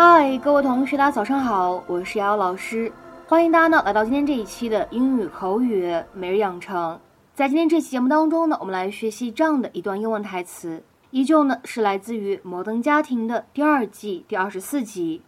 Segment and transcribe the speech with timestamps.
[0.00, 2.92] 嗨，各位同学，大家早上好，我是瑶瑶老师，
[3.26, 7.00] 欢迎大家呢来到今天这一期的英语口语每日养成。
[7.34, 15.20] 在今天这期节目当中呢，我们来学习这样的一段英文台词，依旧呢是来自于《摩登家庭》的第二季第二十四集。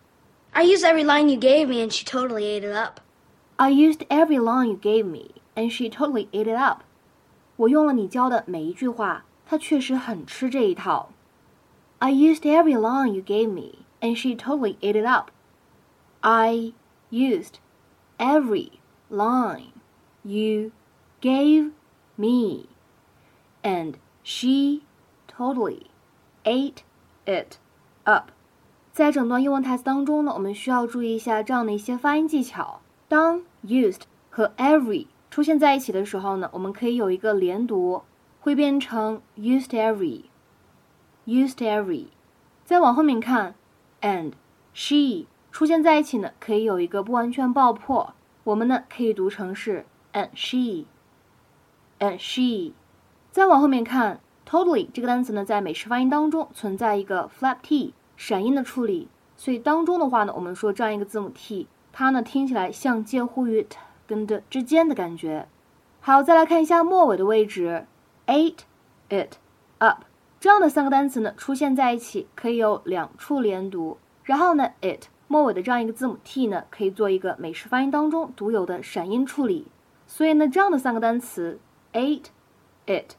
[0.52, 3.00] I used every line you gave me, and she totally ate it up.
[3.56, 6.82] I used every line you gave me, and she totally ate it up.
[7.56, 11.08] 我用了你教的每一句话，她确实很吃这一套。
[11.98, 15.31] I used every line you gave me and she totally ate it up.
[16.21, 16.73] I
[17.11, 17.59] used
[18.17, 18.79] every
[19.09, 19.73] line
[20.23, 20.71] you
[21.21, 21.71] gave
[22.17, 22.67] me,
[23.61, 24.81] and she
[25.27, 25.87] totally
[26.43, 26.83] ate
[27.25, 27.57] it
[28.03, 28.31] up.
[28.91, 32.81] 在整段英文台词当中呢，我们需要注意一下这样的一些发音技巧。
[33.07, 38.03] 当 used 和 every 出现在一起的时候呢，我们可以有一个连读，
[38.39, 42.07] 会变成 used every，used every。
[42.63, 43.53] 再往后面看。
[44.00, 44.32] and
[44.72, 52.72] she 出现在一起呢，可以有一个不完全爆破，我们呢可以读成是 and she，and she。
[53.30, 65.48] 再往后面看，totally 这个单词呢，在美式发音当中存在一个 flap t 闪音的处理，所以当中的话呢，我们说这样一个字母 t，它呢听起来像介乎于 t 跟的之间的感觉。
[66.00, 67.86] 好，再来看一下末尾的位置
[68.26, 68.60] ，ate
[69.08, 69.34] it
[69.78, 70.04] up。
[70.39, 79.67] 这样的三个单词呢，出现在一起可以有两处连读，然后呢，it 末尾的这样一个字母 t 呢，可以做一个美式发音当中独有的闪音处理。
[80.05, 81.59] 所以呢，这样的三个单词，
[81.93, 82.25] ate
[82.85, 83.13] it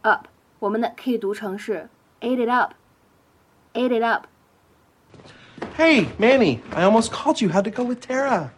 [0.00, 0.26] up，
[0.58, 1.88] 我们呢可以读成是
[2.20, 7.50] ate it up，ate it up。Hey, Manny, I almost called you.
[7.50, 8.50] How'd it go with Tara?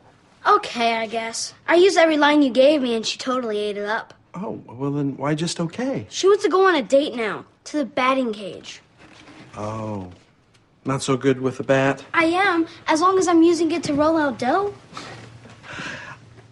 [0.46, 1.52] Okay, I guess.
[1.66, 4.14] I used every line you gave me, and she totally ate it up.
[4.34, 6.06] Oh, well, then why just okay?
[6.08, 8.81] She wants to go on a date now to the batting cage.
[9.55, 10.11] Oh,
[10.85, 12.03] not so good with the bat?
[12.13, 14.73] I am, as long as I'm using it to roll out dough.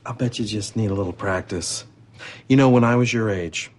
[0.06, 1.86] I bet you just need a little practice.
[2.48, 3.72] You know, when I was your age,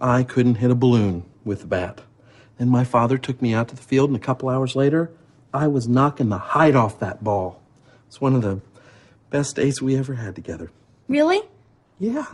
[0.00, 2.02] I couldn't hit a balloon with the bat.
[2.58, 5.10] Then my father took me out to the field, and a couple hours later,
[5.54, 7.60] I was knocking the hide off that ball.
[8.06, 8.60] It's one of the
[9.30, 10.70] best days we ever had together.
[11.08, 11.40] Really?
[11.98, 12.26] Yeah.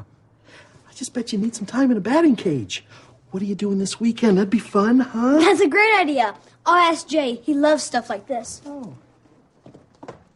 [0.89, 2.85] I just bet you need some time in a batting cage.
[3.32, 4.38] What are you doing this weekend?
[4.38, 5.40] That'd be fun, huh?
[5.40, 6.36] That's a great idea.
[6.66, 7.42] I'll ask Jay.
[7.44, 8.62] He loves stuff like this.
[8.66, 8.94] Oh.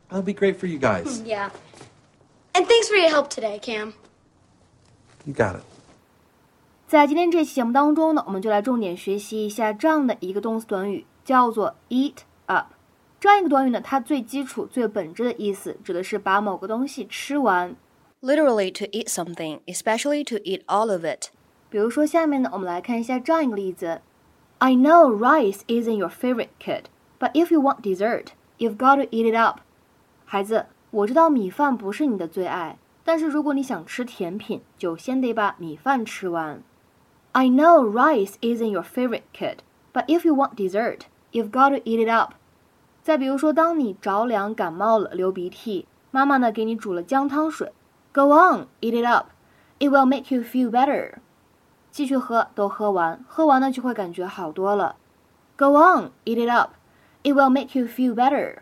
[0.10, 1.22] That'll be great for you guys.
[1.22, 1.52] Yeah.
[2.56, 3.94] And thanks for your help today, Cam.
[5.26, 5.64] You got it.
[6.88, 12.68] 在今天这期节目当中呢，我们就来重点学习一下这样的一个动词短语，叫做 eat up。
[13.20, 17.76] 这样一个短语呢，它最基础、最本质的意思指的是把某个东西吃完，
[18.22, 21.30] literally to eat something, especially to eat all of it。
[21.73, 24.03] 比如说下面呢，我们来看一下这样一个例子
[24.59, 26.83] ：I know rice isn't your favorite kid,
[27.19, 28.27] but if you want dessert,
[28.59, 29.61] you've got to eat it up。
[30.27, 36.63] 孩子，我知道米饭不是你的最爱，但是如果你想吃甜品，就先得把米饭吃完。
[37.33, 39.61] I know rice isn't your favorite kid,
[39.95, 42.35] but if you want dessert, you've got to eat it up。
[43.03, 47.73] 再比如说，当你着凉、感冒了、流鼻涕，妈妈呢给你煮了姜汤水
[48.13, 49.29] ，Go on, eat it up.
[49.79, 51.15] It will make you feel better.
[51.93, 54.97] 继续喝，都喝完，喝完呢就会感觉好多了。
[55.59, 56.71] Go on, eat it up.
[57.23, 58.61] It will make you feel better.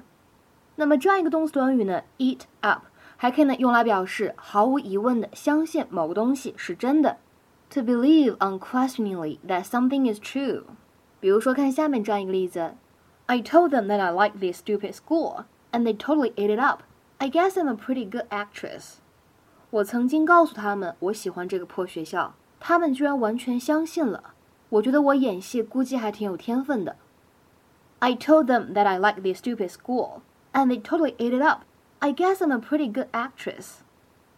[0.75, 2.83] 那么这样一个动词短语呢，eat up，
[3.17, 7.19] 还可以呢用来表示毫无疑问的相信某个东西是真的
[7.71, 10.65] ，to believe unquestioningly that something is true。
[11.21, 12.75] 比如说，看下面这样一个例子
[13.27, 16.81] ：I told them that I like this stupid school, and they totally ate it up.
[17.19, 18.95] I guess I'm a pretty good actress.
[19.71, 22.35] 我曾经告诉他们我喜欢这个破学校。
[22.61, 24.35] 他们居然完全相信了。
[24.69, 26.95] 我觉得我演戏估计还挺有天分的。
[27.99, 30.21] I told them that I like this stupid school,
[30.53, 31.63] and they totally ate it up.
[31.99, 33.79] I guess I'm a pretty good actress.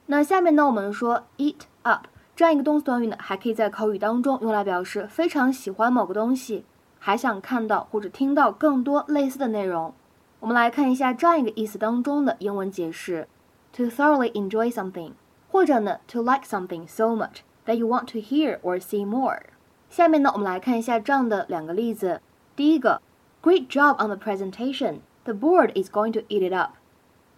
[0.06, 6.64] 那下面呢，我们说 eat up 这样一个动词短语呢，还可以在口语当中用来表示非常喜欢某个东西，
[6.99, 9.94] 还想看到或者听到更多类似的内容。
[10.41, 13.29] 我们来看一下这样一个意思当中的英文解释
[13.73, 15.12] ：to thoroughly enjoy something，
[15.50, 17.43] 或者呢，to like something so much。
[17.65, 19.42] that you want to hear or see more。
[19.89, 22.21] 下面呢，我们来看一下这样的两个例子。
[22.56, 23.01] 第一个，
[23.42, 25.00] Great job on the presentation.
[25.24, 26.71] The board is going to eat it up.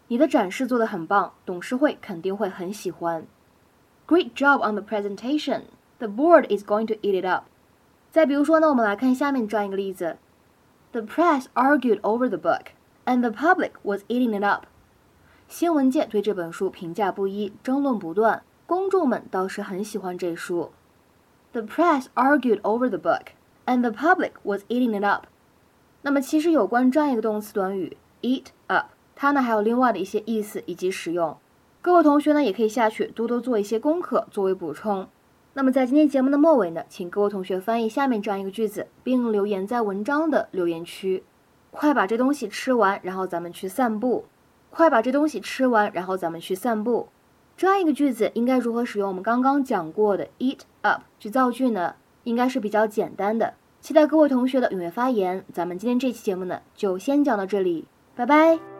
[0.07, 3.27] 你的展示做得很棒，董事会肯定会很喜欢。
[4.07, 5.63] Great job on the presentation.
[6.00, 7.44] The board is going to eat it up.
[8.10, 10.18] 再比如说呢，我们来看下面这样一个例子：
[10.92, 12.68] The press argued over the book,
[13.06, 14.66] and the public was eating it up.
[15.48, 18.42] 新闻界对这本书评价不一，争论不断。
[18.66, 20.70] 公众们倒是很喜欢这书。
[21.52, 23.26] The press argued over the book,
[23.66, 25.26] and the public was eating it up。
[26.02, 31.37] 那么，其实有关这样一个动词短语 eat up，它呢还有另外的一些意思以及使用。
[31.81, 35.06] 各位同学呢也可以下去多多做一些功课作为补充。
[35.52, 41.22] 那么在今天节目的末尾呢，请各位同学翻译下面这样一个句子，并留言在文章的留言区。
[41.70, 44.25] 快把这东西吃完，然后咱们去散步。
[44.70, 47.08] 快把这东西吃完，然后咱们去散步。
[47.56, 51.95] 这样一个句子应该如何使用我们刚刚讲过的 eat up 去造句呢？
[52.25, 53.55] 应该是比较简单的。
[53.81, 55.45] 期待各位同学的踊跃发言。
[55.53, 57.87] 咱们今天这期节目呢，就先讲到这里，
[58.17, 58.74] 拜拜。